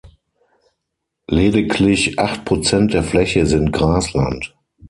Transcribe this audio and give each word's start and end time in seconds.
Lediglich 1.27 2.17
acht 2.17 2.43
Prozent 2.43 2.91
der 2.95 3.03
Fläche 3.03 3.45
sind 3.45 3.71
Grasland. 3.71 4.55